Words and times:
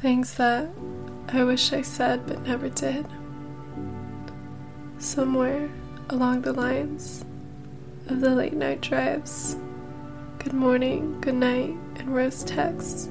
Things 0.00 0.32
that 0.36 0.66
I 1.28 1.44
wish 1.44 1.74
I 1.74 1.82
said 1.82 2.26
but 2.26 2.40
never 2.40 2.70
did. 2.70 3.06
Somewhere 4.96 5.68
along 6.08 6.40
the 6.40 6.54
lines 6.54 7.22
of 8.08 8.22
the 8.22 8.34
late 8.34 8.54
night 8.54 8.80
drives, 8.80 9.56
good 10.38 10.54
morning, 10.54 11.20
good 11.20 11.34
night, 11.34 11.76
and 11.96 12.14
rose 12.14 12.42
texts, 12.44 13.10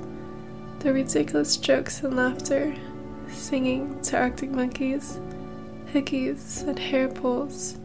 the 0.80 0.92
ridiculous 0.92 1.58
jokes 1.58 2.02
and 2.02 2.16
laughter, 2.16 2.76
singing 3.28 4.02
to 4.02 4.18
Arctic 4.18 4.50
monkeys, 4.50 5.20
hickeys, 5.94 6.68
and 6.68 6.80
hair 6.80 7.08
pulls, 7.08 7.78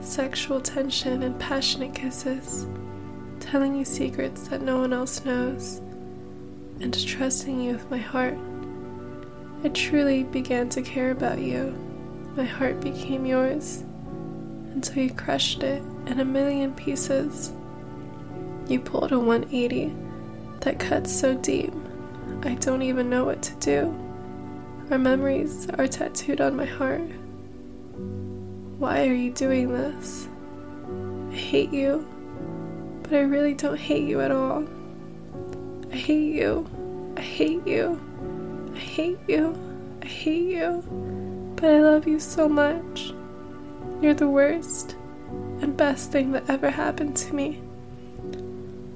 sexual 0.00 0.60
tension 0.60 1.24
and 1.24 1.36
passionate 1.40 1.96
kisses, 1.96 2.68
telling 3.40 3.74
you 3.74 3.84
secrets 3.84 4.46
that 4.46 4.62
no 4.62 4.78
one 4.78 4.92
else 4.92 5.24
knows, 5.24 5.80
and 6.80 7.06
trusting 7.06 7.60
you 7.60 7.72
with 7.72 7.90
my 7.90 7.98
heart. 7.98 8.36
I 9.64 9.68
truly 9.68 10.24
began 10.24 10.68
to 10.70 10.82
care 10.82 11.10
about 11.10 11.38
you. 11.38 11.74
My 12.36 12.44
heart 12.44 12.80
became 12.80 13.24
yours 13.24 13.82
until 14.74 15.02
you 15.04 15.14
crushed 15.14 15.62
it 15.62 15.82
in 16.06 16.20
a 16.20 16.24
million 16.24 16.74
pieces. 16.74 17.52
You 18.68 18.80
pulled 18.80 19.12
a 19.12 19.18
180 19.18 19.94
that 20.60 20.78
cuts 20.78 21.12
so 21.12 21.34
deep, 21.34 21.72
I 22.42 22.54
don't 22.54 22.82
even 22.82 23.08
know 23.08 23.24
what 23.24 23.42
to 23.42 23.54
do. 23.56 23.86
Our 24.90 24.98
memories 24.98 25.68
are 25.78 25.88
tattooed 25.88 26.40
on 26.40 26.56
my 26.56 26.64
heart. 26.64 27.08
Why 28.78 29.06
are 29.06 29.14
you 29.14 29.32
doing 29.32 29.72
this? 29.72 30.28
I 31.32 31.34
hate 31.34 31.72
you, 31.72 32.06
but 33.02 33.14
I 33.14 33.20
really 33.20 33.54
don't 33.54 33.78
hate 33.78 34.04
you 34.04 34.20
at 34.20 34.30
all. 34.30 34.64
I 35.96 35.98
hate 35.98 36.34
you. 36.34 36.66
I 37.16 37.22
hate 37.22 37.66
you. 37.66 37.98
I 38.74 38.78
hate 38.78 39.18
you. 39.26 39.56
I 40.02 40.06
hate 40.06 40.54
you. 40.54 40.84
But 41.56 41.70
I 41.70 41.80
love 41.80 42.06
you 42.06 42.20
so 42.20 42.50
much. 42.50 43.14
You're 44.02 44.12
the 44.12 44.28
worst 44.28 44.94
and 45.62 45.74
best 45.74 46.12
thing 46.12 46.32
that 46.32 46.50
ever 46.50 46.68
happened 46.68 47.16
to 47.16 47.34
me. 47.34 47.62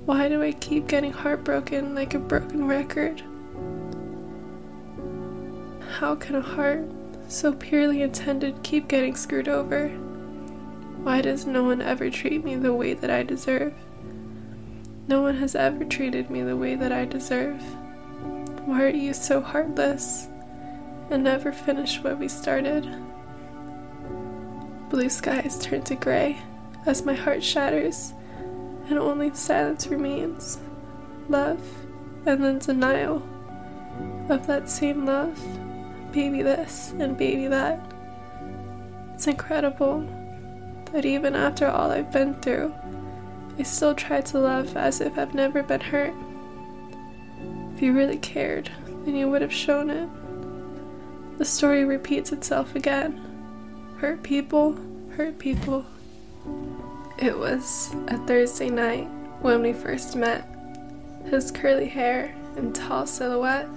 Why 0.05 0.29
do 0.29 0.43
I 0.43 0.53
keep 0.53 0.89
getting 0.89 1.11
heartbroken 1.11 1.95
like 1.95 2.13
a 2.13 2.19
broken 2.19 2.69
record? 2.69 3.23
How 5.89 6.15
can 6.17 6.37
a 6.37 6.43
heart 6.43 6.85
so 7.29 7.55
purely 7.55 8.03
intended 8.03 8.63
keep 8.63 8.89
getting 8.89 9.17
screwed 9.17 9.49
over? 9.49 9.89
Why 11.03 11.23
does 11.23 11.47
no 11.47 11.65
one 11.65 11.81
ever 11.81 12.11
treat 12.11 12.45
me 12.45 12.57
the 12.57 12.75
way 12.75 12.93
that 12.93 13.11
I 13.11 13.23
deserve? 13.23 13.73
No 15.11 15.23
one 15.23 15.39
has 15.39 15.57
ever 15.57 15.85
treated 15.85 16.31
me 16.31 16.45
the 16.45 16.57
way 16.57 16.77
that 16.77 16.93
I 16.93 17.05
deserve. 17.05 17.61
Why 18.65 18.85
are 18.85 18.89
you 18.91 19.13
so 19.13 19.41
heartless 19.41 20.29
and 21.11 21.25
never 21.25 21.51
finish 21.51 22.01
what 22.01 22.21
we 22.21 22.29
started? 22.29 22.89
Blue 24.89 25.09
skies 25.09 25.59
turn 25.59 25.83
to 25.83 25.97
gray 25.97 26.39
as 26.87 27.05
my 27.05 27.15
heart 27.15 27.43
shatters, 27.43 28.13
and 28.89 29.01
only 29.01 29.35
silence 29.35 29.89
remains 29.89 30.61
love 31.29 31.61
and 32.25 32.45
then 32.45 32.61
denial 32.61 33.17
of 34.29 34.47
that 34.47 34.71
same 34.71 35.07
love, 35.07 35.37
baby 36.13 36.41
this 36.41 36.95
and 37.01 37.19
baby 37.19 37.49
that. 37.49 37.81
It's 39.15 39.27
incredible 39.27 40.07
that 40.93 41.05
even 41.05 41.35
after 41.35 41.67
all 41.67 41.91
I've 41.91 42.13
been 42.13 42.35
through, 42.35 42.73
I 43.61 43.63
still 43.63 43.95
try 43.95 44.23
to 44.23 44.39
love 44.39 44.75
as 44.75 45.03
if 45.03 45.19
I've 45.19 45.35
never 45.35 45.63
been 45.63 45.83
hurt. 45.83 46.15
If 47.75 47.83
you 47.83 47.93
really 47.93 48.17
cared, 48.17 48.71
then 49.05 49.15
you 49.15 49.29
would 49.29 49.43
have 49.43 49.53
shown 49.53 49.91
it. 49.91 50.09
The 51.37 51.45
story 51.45 51.85
repeats 51.85 52.33
itself 52.33 52.75
again 52.75 53.21
hurt 53.99 54.23
people, 54.23 54.79
hurt 55.15 55.39
people. 55.39 55.85
It 57.19 57.39
was 57.39 57.95
a 58.09 58.17
Thursday 58.27 58.71
night 58.71 59.05
when 59.43 59.61
we 59.61 59.75
first 59.75 60.17
met. 60.17 60.49
His 61.27 61.51
curly 61.51 61.87
hair 61.87 62.35
and 62.57 62.75
tall 62.75 63.07
silhouette 63.07 63.69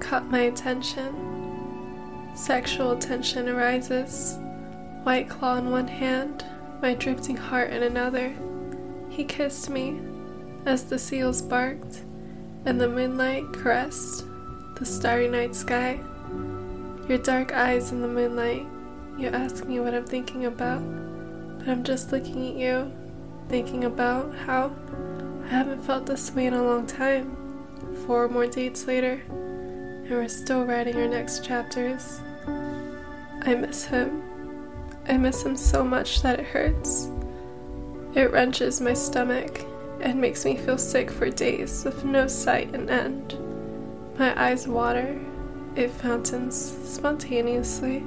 caught 0.00 0.28
my 0.28 0.40
attention. 0.40 2.32
Sexual 2.34 2.98
tension 2.98 3.48
arises. 3.48 4.38
White 5.04 5.30
claw 5.30 5.58
in 5.58 5.70
one 5.70 5.86
hand, 5.86 6.44
my 6.82 6.94
drifting 6.94 7.36
heart 7.36 7.70
in 7.70 7.84
another. 7.84 8.34
He 9.14 9.22
kissed 9.22 9.70
me 9.70 10.00
as 10.66 10.84
the 10.84 10.98
seals 10.98 11.40
barked 11.40 12.02
and 12.64 12.80
the 12.80 12.88
moonlight 12.88 13.52
caressed 13.52 14.24
the 14.76 14.84
starry 14.84 15.28
night 15.28 15.54
sky. 15.54 16.00
Your 17.08 17.18
dark 17.18 17.52
eyes 17.52 17.92
in 17.92 18.02
the 18.02 18.08
moonlight 18.08 18.66
you 19.16 19.28
ask 19.28 19.64
me 19.66 19.78
what 19.78 19.94
I'm 19.94 20.04
thinking 20.04 20.46
about, 20.46 20.82
but 21.58 21.68
I'm 21.68 21.84
just 21.84 22.10
looking 22.10 22.48
at 22.48 22.56
you, 22.56 22.92
thinking 23.48 23.84
about 23.84 24.34
how 24.34 24.74
I 25.44 25.48
haven't 25.48 25.82
felt 25.82 26.06
this 26.06 26.32
way 26.32 26.46
in 26.46 26.54
a 26.54 26.64
long 26.64 26.84
time. 26.84 27.36
Four 28.06 28.28
more 28.28 28.48
dates 28.48 28.88
later, 28.88 29.22
and 29.28 30.10
we're 30.10 30.26
still 30.26 30.64
writing 30.64 30.96
our 30.96 31.06
next 31.06 31.44
chapters. 31.44 32.20
I 33.42 33.54
miss 33.54 33.84
him. 33.84 34.24
I 35.06 35.16
miss 35.16 35.44
him 35.44 35.56
so 35.56 35.84
much 35.84 36.22
that 36.22 36.40
it 36.40 36.46
hurts. 36.46 37.08
It 38.14 38.30
wrenches 38.30 38.80
my 38.80 38.94
stomach 38.94 39.62
and 40.00 40.20
makes 40.20 40.44
me 40.44 40.56
feel 40.56 40.78
sick 40.78 41.10
for 41.10 41.30
days 41.30 41.84
with 41.84 42.04
no 42.04 42.28
sight 42.28 42.72
and 42.72 42.88
end. 42.88 43.36
My 44.16 44.40
eyes 44.40 44.68
water, 44.68 45.18
it 45.74 45.90
fountains 45.90 46.54
spontaneously. 46.84 48.04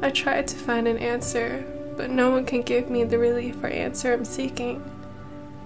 I 0.00 0.08
try 0.08 0.40
to 0.40 0.56
find 0.56 0.88
an 0.88 0.96
answer, 0.96 1.66
but 1.98 2.08
no 2.08 2.30
one 2.30 2.46
can 2.46 2.62
give 2.62 2.88
me 2.88 3.04
the 3.04 3.18
relief 3.18 3.62
or 3.62 3.68
answer 3.68 4.12
I'm 4.12 4.24
seeking. 4.24 4.82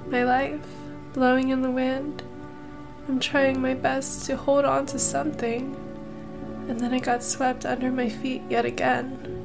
My 0.09 0.25
life, 0.25 0.67
blowing 1.13 1.51
in 1.51 1.63
the 1.63 1.71
wind, 1.71 2.25
I'm 3.09 3.21
trying 3.21 3.63
my 3.63 3.75
best 3.75 4.27
to 4.27 4.37
hold 4.37 4.65
on 4.65 4.87
to 4.87 4.99
something, 4.99 5.77
and 6.69 6.81
then 6.81 6.93
it 6.93 7.05
got 7.05 7.23
swept 7.23 7.65
under 7.65 7.91
my 7.93 8.09
feet 8.09 8.43
yet 8.51 8.65
again. 8.65 9.38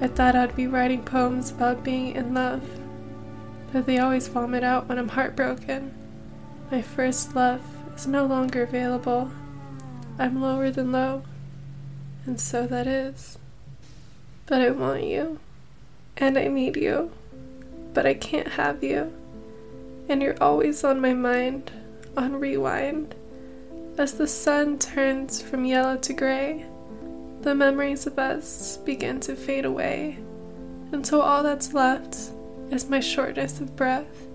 I 0.00 0.08
thought 0.08 0.36
I'd 0.36 0.56
be 0.56 0.66
writing 0.66 1.02
poems 1.02 1.50
about 1.50 1.84
being 1.84 2.14
in 2.14 2.34
love, 2.34 2.62
but 3.72 3.86
they 3.86 3.98
always 3.98 4.28
vomit 4.28 4.62
out 4.62 4.88
when 4.88 4.98
I'm 4.98 5.08
heartbroken. 5.08 5.94
My 6.70 6.82
first 6.82 7.34
love 7.34 7.62
is 7.94 8.06
no 8.06 8.26
longer 8.26 8.62
available. 8.62 9.30
I'm 10.18 10.40
lower 10.40 10.70
than 10.70 10.92
low 10.92 11.22
and 12.26 12.40
so 12.40 12.66
that 12.66 12.86
is. 12.86 13.38
But 14.46 14.60
I 14.60 14.70
want 14.70 15.04
you, 15.04 15.38
and 16.16 16.36
I 16.36 16.48
need 16.48 16.76
you, 16.76 17.12
but 17.94 18.04
I 18.04 18.14
can't 18.14 18.48
have 18.48 18.82
you, 18.84 19.12
and 20.08 20.20
you're 20.22 20.40
always 20.42 20.84
on 20.84 21.00
my 21.00 21.14
mind, 21.14 21.70
on 22.16 22.38
rewind. 22.38 23.14
As 23.96 24.14
the 24.14 24.28
sun 24.28 24.78
turns 24.78 25.40
from 25.40 25.64
yellow 25.64 25.96
to 25.96 26.12
gray, 26.12 26.66
the 27.42 27.54
memories 27.54 28.06
of 28.06 28.18
us 28.18 28.78
begin 28.78 29.20
to 29.20 29.36
fade 29.36 29.64
away 29.64 30.18
until 30.92 31.20
all 31.20 31.42
that's 31.42 31.74
left 31.74 32.32
is 32.70 32.88
my 32.88 33.00
shortness 33.00 33.60
of 33.60 33.76
breath, 33.76 34.26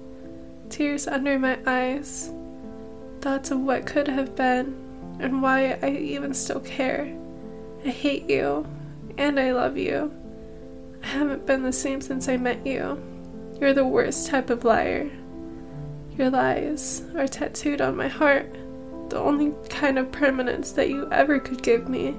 tears 0.70 1.08
under 1.08 1.38
my 1.38 1.58
eyes, 1.66 2.32
thoughts 3.20 3.52
of 3.52 3.60
what 3.60 3.86
could 3.86 4.08
have 4.08 4.36
been 4.36 4.76
and 5.20 5.42
why 5.42 5.78
I 5.82 5.90
even 5.90 6.34
still 6.34 6.60
care. 6.62 7.16
I 7.86 7.90
hate 7.90 8.30
you, 8.30 8.66
and 9.18 9.40
I 9.40 9.52
love 9.52 9.78
you. 9.78 10.14
I 11.04 11.08
haven't 11.08 11.46
been 11.46 11.64
the 11.64 11.74
same 11.74 12.02
since 12.02 12.28
I 12.28 12.38
met 12.38 12.66
you. 12.66 13.02
You're 13.60 13.74
the 13.74 13.86
worst 13.86 14.28
type 14.28 14.50
of 14.50 14.64
liar. 14.64 15.10
Your 16.18 16.30
lies 16.30 17.04
are 17.16 17.28
tattooed 17.28 17.82
on 17.82 17.96
my 17.96 18.08
heart, 18.08 18.56
the 19.10 19.18
only 19.18 19.54
kind 19.70 19.98
of 19.98 20.12
permanence 20.12 20.72
that 20.74 20.90
you 20.90 21.08
ever 21.12 21.40
could 21.40 21.62
give 21.64 21.88
me. 21.90 22.16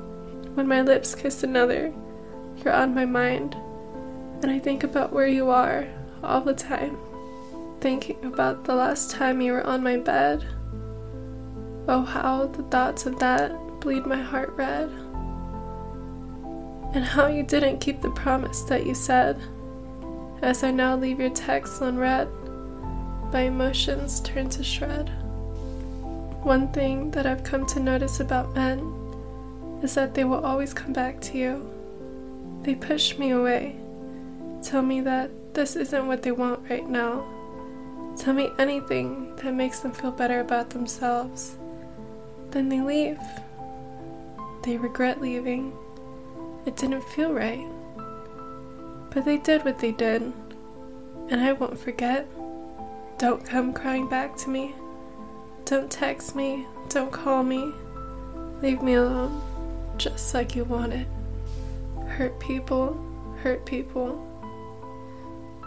When 0.54 0.68
my 0.68 0.82
lips 0.82 1.14
kiss 1.14 1.42
another, 1.42 1.92
you're 2.62 2.74
on 2.74 2.94
my 2.94 3.04
mind, 3.04 3.54
and 4.42 4.50
I 4.50 4.58
think 4.58 4.84
about 4.84 5.12
where 5.12 5.26
you 5.26 5.50
are 5.50 5.86
all 6.22 6.40
the 6.40 6.54
time. 6.54 6.96
Thinking 7.80 8.24
about 8.24 8.64
the 8.64 8.74
last 8.74 9.10
time 9.10 9.40
you 9.40 9.52
were 9.52 9.66
on 9.66 9.82
my 9.82 9.96
bed. 9.96 10.44
Oh, 11.88 12.02
how 12.02 12.46
the 12.46 12.62
thoughts 12.64 13.06
of 13.06 13.18
that 13.18 13.52
bleed 13.80 14.06
my 14.06 14.20
heart 14.22 14.52
red 14.56 14.90
and 16.94 17.04
how 17.04 17.26
you 17.26 17.42
didn't 17.42 17.80
keep 17.80 18.00
the 18.00 18.10
promise 18.10 18.62
that 18.62 18.86
you 18.86 18.94
said. 18.94 19.40
As 20.42 20.62
I 20.62 20.70
now 20.70 20.96
leave 20.96 21.20
your 21.20 21.30
text 21.30 21.80
unread, 21.80 22.28
my 23.32 23.42
emotions 23.42 24.20
turn 24.20 24.50
to 24.50 24.62
shred. 24.62 25.08
One 26.42 26.70
thing 26.72 27.10
that 27.12 27.24
I've 27.24 27.44
come 27.44 27.66
to 27.66 27.80
notice 27.80 28.20
about 28.20 28.54
men 28.54 28.92
is 29.82 29.94
that 29.94 30.14
they 30.14 30.24
will 30.24 30.44
always 30.44 30.72
come 30.72 30.92
back 30.92 31.20
to 31.20 31.38
you. 31.38 31.70
They 32.62 32.74
push 32.74 33.18
me 33.18 33.30
away, 33.30 33.76
tell 34.62 34.82
me 34.82 35.00
that 35.02 35.30
this 35.54 35.76
isn't 35.76 36.06
what 36.06 36.22
they 36.22 36.32
want 36.32 36.68
right 36.70 36.88
now, 36.88 37.24
tell 38.16 38.34
me 38.34 38.50
anything 38.58 39.34
that 39.36 39.52
makes 39.52 39.80
them 39.80 39.92
feel 39.92 40.12
better 40.12 40.40
about 40.40 40.70
themselves. 40.70 41.56
Then 42.52 42.68
they 42.68 42.80
leave. 42.80 43.20
They 44.62 44.76
regret 44.76 45.20
leaving. 45.20 45.72
It 46.66 46.76
didn't 46.76 47.02
feel 47.02 47.32
right. 47.32 47.66
But 49.10 49.24
they 49.24 49.38
did 49.38 49.64
what 49.64 49.80
they 49.80 49.92
did, 49.92 50.22
and 51.28 51.40
I 51.40 51.52
won't 51.52 51.78
forget. 51.78 52.28
Don't 53.18 53.44
come 53.44 53.72
crying 53.72 54.08
back 54.08 54.36
to 54.38 54.50
me. 54.50 54.74
Don't 55.64 55.90
text 55.90 56.36
me. 56.36 56.66
Don't 56.88 57.10
call 57.10 57.42
me. 57.42 57.72
Leave 58.62 58.82
me 58.82 58.94
alone, 58.94 59.42
just 59.96 60.34
like 60.34 60.54
you 60.54 60.64
wanted. 60.64 61.06
Hurt 62.06 62.38
people, 62.40 62.96
hurt 63.42 63.64
people. 63.64 64.16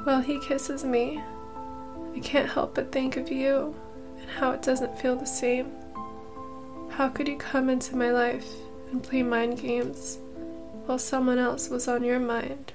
While 0.04 0.22
he 0.22 0.40
kisses 0.40 0.84
me, 0.84 1.22
I 2.16 2.20
can't 2.20 2.50
help 2.50 2.76
but 2.76 2.92
think 2.92 3.18
of 3.18 3.32
you 3.32 3.76
and 4.20 4.30
how 4.30 4.52
it 4.52 4.62
doesn't 4.62 5.00
feel 5.00 5.16
the 5.16 5.26
same. 5.26 5.72
How 6.92 7.10
could 7.10 7.28
you 7.28 7.38
come 7.38 7.70
into 7.70 7.96
my 7.96 8.12
life 8.12 8.48
and 8.92 9.04
play 9.04 9.24
mind 9.24 9.60
games 9.60 10.20
while 10.86 11.00
someone 11.00 11.40
else 11.40 11.70
was 11.70 11.88
on 11.88 12.04
your 12.04 12.20
mind? 12.20 12.72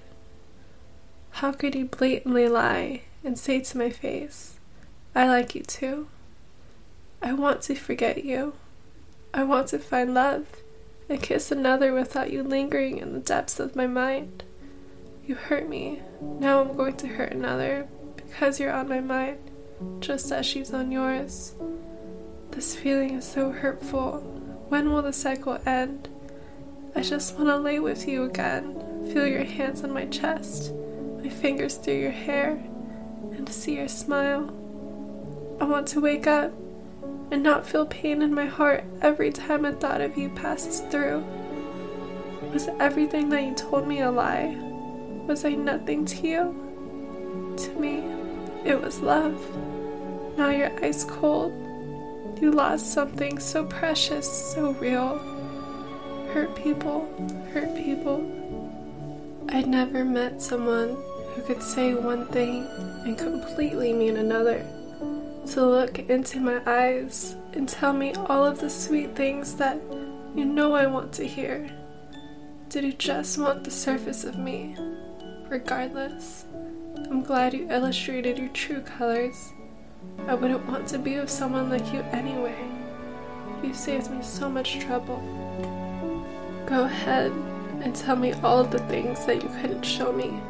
How 1.30 1.52
could 1.52 1.74
you 1.74 1.86
blatantly 1.86 2.48
lie 2.48 3.02
and 3.24 3.38
say 3.38 3.60
to 3.60 3.78
my 3.78 3.90
face, 3.90 4.58
I 5.14 5.26
like 5.26 5.54
you 5.54 5.62
too? 5.62 6.08
I 7.22 7.32
want 7.32 7.62
to 7.62 7.74
forget 7.74 8.24
you. 8.24 8.54
I 9.32 9.44
want 9.44 9.68
to 9.68 9.78
find 9.78 10.12
love 10.12 10.46
and 11.10 11.20
kiss 11.20 11.50
another 11.50 11.92
without 11.92 12.32
you 12.32 12.42
lingering 12.42 12.98
in 12.98 13.12
the 13.12 13.18
depths 13.18 13.58
of 13.58 13.74
my 13.74 13.86
mind. 13.86 14.44
You 15.26 15.34
hurt 15.34 15.68
me. 15.68 16.00
Now 16.20 16.60
I'm 16.60 16.76
going 16.76 16.96
to 16.98 17.08
hurt 17.08 17.32
another 17.32 17.88
because 18.14 18.60
you're 18.60 18.72
on 18.72 18.88
my 18.88 19.00
mind, 19.00 19.38
just 19.98 20.30
as 20.30 20.46
she's 20.46 20.72
on 20.72 20.92
yours. 20.92 21.54
This 22.52 22.76
feeling 22.76 23.16
is 23.16 23.24
so 23.24 23.50
hurtful. 23.50 24.20
When 24.68 24.92
will 24.92 25.02
the 25.02 25.12
cycle 25.12 25.58
end? 25.66 26.08
I 26.94 27.02
just 27.02 27.34
want 27.36 27.48
to 27.48 27.56
lay 27.56 27.80
with 27.80 28.06
you 28.06 28.24
again, 28.24 28.74
feel 29.12 29.26
your 29.26 29.44
hands 29.44 29.82
on 29.82 29.92
my 29.92 30.06
chest, 30.06 30.72
my 31.22 31.28
fingers 31.28 31.76
through 31.76 32.00
your 32.00 32.10
hair, 32.10 32.50
and 33.32 33.48
see 33.48 33.76
your 33.76 33.88
smile. 33.88 34.54
I 35.60 35.64
want 35.64 35.88
to 35.88 36.00
wake 36.00 36.26
up 36.26 36.52
and 37.30 37.42
not 37.42 37.66
feel 37.66 37.86
pain 37.86 38.22
in 38.22 38.34
my 38.34 38.46
heart 38.46 38.84
every 39.02 39.30
time 39.30 39.64
a 39.64 39.72
thought 39.72 40.00
of 40.00 40.18
you 40.18 40.28
passes 40.30 40.80
through. 40.80 41.24
Was 42.52 42.68
everything 42.80 43.28
that 43.30 43.44
you 43.44 43.54
told 43.54 43.86
me 43.86 44.00
a 44.00 44.10
lie? 44.10 44.56
Was 45.26 45.44
I 45.44 45.50
nothing 45.50 46.04
to 46.06 46.26
you? 46.26 47.54
To 47.56 47.70
me, 47.80 48.02
it 48.64 48.80
was 48.80 49.00
love. 49.00 49.38
Now 50.36 50.50
you're 50.50 50.84
ice 50.84 51.04
cold. 51.04 51.52
You 52.40 52.50
lost 52.50 52.92
something 52.92 53.38
so 53.38 53.64
precious, 53.64 54.52
so 54.52 54.72
real. 54.72 55.18
Hurt 56.32 56.56
people, 56.56 57.06
hurt 57.52 57.76
people. 57.76 58.26
I'd 59.50 59.68
never 59.68 60.04
met 60.04 60.40
someone 60.40 60.96
who 61.34 61.42
could 61.42 61.62
say 61.62 61.94
one 61.94 62.26
thing 62.28 62.66
and 63.04 63.18
completely 63.18 63.92
mean 63.92 64.16
another. 64.16 64.64
To 65.46 65.64
look 65.64 65.98
into 65.98 66.38
my 66.38 66.60
eyes 66.64 67.34
and 67.54 67.68
tell 67.68 67.92
me 67.92 68.14
all 68.14 68.44
of 68.44 68.60
the 68.60 68.70
sweet 68.70 69.16
things 69.16 69.56
that 69.56 69.80
you 70.34 70.44
know 70.44 70.74
I 70.74 70.86
want 70.86 71.12
to 71.14 71.26
hear. 71.26 71.68
Did 72.68 72.84
you 72.84 72.92
just 72.92 73.36
want 73.36 73.64
the 73.64 73.70
surface 73.70 74.22
of 74.22 74.38
me? 74.38 74.76
Regardless, 75.48 76.44
I'm 77.10 77.22
glad 77.22 77.54
you 77.54 77.66
illustrated 77.68 78.38
your 78.38 78.50
true 78.50 78.80
colors. 78.80 79.52
I 80.28 80.34
wouldn't 80.34 80.66
want 80.66 80.86
to 80.88 80.98
be 80.98 81.18
with 81.18 81.30
someone 81.30 81.68
like 81.68 81.92
you 81.92 82.00
anyway. 82.12 82.56
You 83.62 83.74
saved 83.74 84.10
me 84.10 84.22
so 84.22 84.48
much 84.48 84.78
trouble. 84.78 85.20
Go 86.66 86.84
ahead 86.84 87.32
and 87.82 87.96
tell 87.96 88.14
me 88.14 88.34
all 88.34 88.60
of 88.60 88.70
the 88.70 88.78
things 88.80 89.26
that 89.26 89.42
you 89.42 89.48
couldn't 89.60 89.82
show 89.82 90.12
me. 90.12 90.40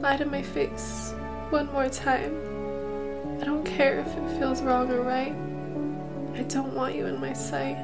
Lie 0.00 0.16
to 0.16 0.24
my 0.24 0.40
face 0.40 1.12
one 1.50 1.70
more 1.72 1.88
time. 1.90 2.53
I 3.44 3.46
don't 3.46 3.66
care 3.66 3.98
if 4.00 4.06
it 4.06 4.38
feels 4.38 4.62
wrong 4.62 4.90
or 4.90 5.02
right. 5.02 5.34
I 6.34 6.44
don't 6.44 6.72
want 6.74 6.94
you 6.94 7.04
in 7.04 7.20
my 7.20 7.34
sight. 7.34 7.76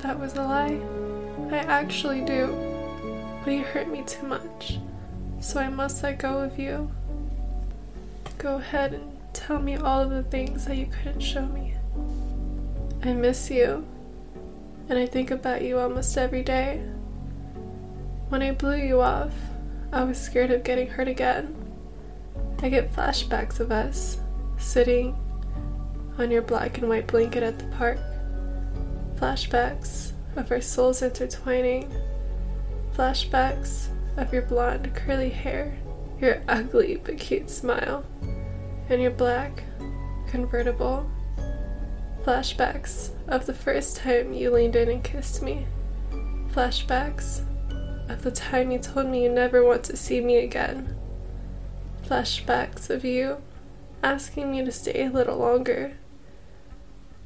That 0.00 0.20
was 0.20 0.34
a 0.34 0.42
lie. 0.42 0.78
I 1.50 1.60
actually 1.60 2.20
do. 2.20 2.48
But 3.42 3.52
you 3.52 3.62
hurt 3.62 3.88
me 3.88 4.02
too 4.06 4.26
much. 4.26 4.78
So 5.40 5.60
I 5.60 5.70
must 5.70 6.02
let 6.02 6.18
go 6.18 6.40
of 6.40 6.58
you. 6.58 6.90
Go 8.36 8.56
ahead 8.56 8.92
and 8.92 9.16
tell 9.32 9.58
me 9.58 9.76
all 9.76 10.02
of 10.02 10.10
the 10.10 10.24
things 10.24 10.66
that 10.66 10.76
you 10.76 10.84
couldn't 10.84 11.20
show 11.20 11.46
me. 11.46 11.72
I 13.02 13.14
miss 13.14 13.50
you, 13.50 13.86
and 14.90 14.98
I 14.98 15.06
think 15.06 15.30
about 15.30 15.62
you 15.62 15.78
almost 15.78 16.18
every 16.18 16.42
day. 16.42 16.82
When 18.28 18.42
I 18.42 18.50
blew 18.50 18.76
you 18.76 19.00
off, 19.00 19.32
I 19.90 20.04
was 20.04 20.20
scared 20.20 20.50
of 20.50 20.64
getting 20.64 20.88
hurt 20.88 21.08
again. 21.08 21.56
I 22.60 22.68
get 22.68 22.92
flashbacks 22.92 23.58
of 23.58 23.72
us 23.72 24.18
sitting 24.62 25.16
on 26.18 26.30
your 26.30 26.42
black 26.42 26.78
and 26.78 26.88
white 26.88 27.06
blanket 27.06 27.42
at 27.42 27.58
the 27.58 27.66
park. 27.76 27.98
Flashbacks 29.16 30.12
of 30.36 30.50
our 30.50 30.60
souls 30.60 31.02
intertwining. 31.02 31.92
Flashbacks 32.94 33.88
of 34.16 34.32
your 34.32 34.42
blonde, 34.42 34.94
curly 34.94 35.30
hair, 35.30 35.76
your 36.20 36.42
ugly 36.48 37.00
but 37.02 37.18
cute 37.18 37.50
smile 37.50 38.04
and 38.88 39.00
your 39.00 39.10
black 39.10 39.64
convertible. 40.26 41.10
Flashbacks 42.24 43.10
of 43.28 43.46
the 43.46 43.54
first 43.54 43.96
time 43.96 44.32
you 44.32 44.50
leaned 44.50 44.76
in 44.76 44.88
and 44.88 45.02
kissed 45.02 45.42
me. 45.42 45.66
Flashbacks 46.52 47.42
of 48.08 48.22
the 48.22 48.30
time 48.30 48.70
you 48.70 48.78
told 48.78 49.06
me 49.06 49.24
you 49.24 49.30
never 49.30 49.64
want 49.64 49.82
to 49.84 49.96
see 49.96 50.20
me 50.20 50.36
again. 50.36 50.94
Flashbacks 52.06 52.90
of 52.90 53.04
you 53.04 53.38
asking 54.02 54.50
me 54.50 54.64
to 54.64 54.72
stay 54.72 55.04
a 55.04 55.10
little 55.10 55.38
longer. 55.38 55.94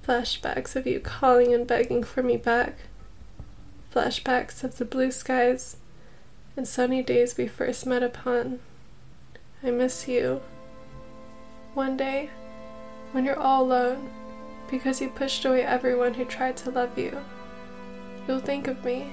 Flashbacks 0.06 0.76
of 0.76 0.86
you 0.86 1.00
calling 1.00 1.52
and 1.52 1.66
begging 1.66 2.04
for 2.04 2.22
me 2.22 2.36
back. 2.36 2.76
Flashbacks 3.92 4.62
of 4.62 4.78
the 4.78 4.84
blue 4.84 5.10
skies 5.10 5.76
and 6.56 6.66
sunny 6.66 7.02
days 7.02 7.36
we 7.36 7.46
first 7.46 7.86
met 7.86 8.02
upon. 8.02 8.60
I 9.62 9.70
miss 9.70 10.06
you. 10.06 10.42
One 11.74 11.96
day, 11.96 12.30
when 13.12 13.24
you're 13.24 13.38
all 13.38 13.64
alone 13.64 14.10
because 14.70 15.00
you 15.00 15.08
pushed 15.08 15.44
away 15.44 15.62
everyone 15.62 16.14
who 16.14 16.24
tried 16.24 16.56
to 16.58 16.70
love 16.70 16.98
you, 16.98 17.18
you'll 18.26 18.40
think 18.40 18.68
of 18.68 18.84
me, 18.84 19.10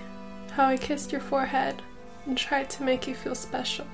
how 0.51 0.65
I 0.65 0.77
kissed 0.77 1.11
your 1.11 1.21
forehead 1.21 1.81
and 2.25 2.37
tried 2.37 2.69
to 2.71 2.83
make 2.83 3.07
you 3.07 3.15
feel 3.15 3.35
special. 3.35 3.87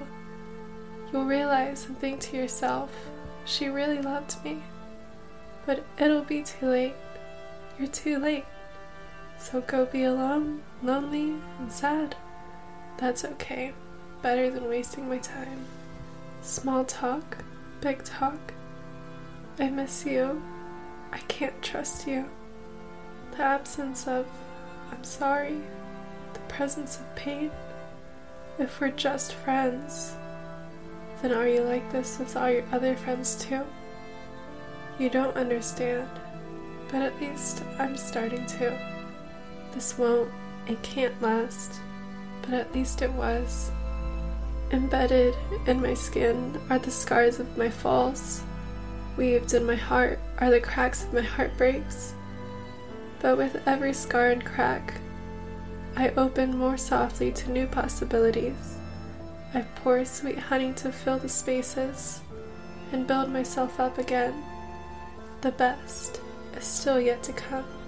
You'll 1.12 1.26
realize 1.26 1.86
and 1.86 1.98
think 1.98 2.20
to 2.22 2.38
yourself, 2.38 2.92
she 3.50 3.68
really 3.68 4.02
loved 4.02 4.44
me. 4.44 4.62
But 5.66 5.84
it'll 5.98 6.24
be 6.24 6.44
too 6.44 6.68
late. 6.68 6.94
You're 7.78 7.88
too 7.88 8.20
late. 8.20 8.46
So 9.40 9.62
go 9.62 9.86
be 9.86 10.04
alone, 10.04 10.62
lonely, 10.84 11.36
and 11.60 11.72
sad. 11.72 12.16
That's 12.98 13.26
okay. 13.26 13.74
Better 14.22 14.52
than 14.52 14.70
wasting 14.70 15.10
my 15.10 15.18
time. 15.18 15.66
Small 16.42 16.86
talk, 16.86 17.40
big 17.82 18.04
talk. 18.04 18.54
I 19.58 19.70
miss 19.70 20.06
you. 20.06 20.42
I 21.12 21.20
can't 21.20 21.62
trust 21.62 22.08
you. 22.08 22.26
The 23.32 23.42
absence 23.42 24.08
of 24.08 24.28
I'm 24.92 25.04
sorry, 25.04 25.62
the 26.34 26.40
presence 26.42 27.00
of 27.00 27.16
pain. 27.16 27.52
If 28.58 28.80
we're 28.80 28.92
just 28.92 29.34
friends, 29.34 30.16
then 31.22 31.34
are 31.34 31.48
you 31.48 31.62
like 31.62 31.92
this 31.92 32.18
with 32.18 32.36
all 32.38 32.50
your 32.50 32.64
other 32.72 32.96
friends 32.96 33.36
too? 33.36 33.64
You 34.98 35.10
don't 35.10 35.36
understand, 35.36 36.10
but 36.92 37.02
at 37.02 37.20
least 37.20 37.64
I'm 37.78 37.98
starting 37.98 38.46
to. 38.46 38.78
This 39.74 39.98
won't 39.98 40.32
and 40.68 40.82
can't 40.82 41.22
last, 41.22 41.80
but 42.42 42.54
at 42.54 42.74
least 42.74 43.02
it 43.02 43.12
was. 43.12 43.72
Embedded 44.72 45.36
in 45.66 45.82
my 45.82 45.94
skin 45.94 46.60
are 46.70 46.80
the 46.80 46.92
scars 46.92 47.40
of 47.40 47.58
my 47.58 47.70
falls. 47.70 48.44
Weaved 49.18 49.54
in 49.54 49.66
my 49.66 49.76
heart 49.76 50.20
are 50.38 50.50
the 50.50 50.62
cracks 50.62 51.04
of 51.04 51.14
my 51.14 51.22
heartbreaks. 51.22 52.14
But 53.20 53.38
with 53.38 53.62
every 53.68 53.94
scar 53.94 54.30
and 54.30 54.46
crack, 54.46 54.94
I 55.96 56.10
open 56.12 56.58
more 56.58 56.78
softly 56.78 57.32
to 57.34 57.52
new 57.52 57.68
possibilities. 57.68 58.79
I 59.54 59.62
pour 59.62 60.06
sweet 60.06 60.38
honey 60.38 60.74
to 60.74 60.92
fill 60.92 61.18
the 61.18 61.30
spaces 61.30 62.22
and 62.92 63.08
build 63.08 63.32
myself 63.32 63.80
up 63.80 63.98
again. 63.98 64.44
The 65.42 65.52
best 65.52 66.22
is 66.56 66.66
still 66.66 67.00
yet 67.00 67.24
to 67.24 67.34
come. 67.34 67.79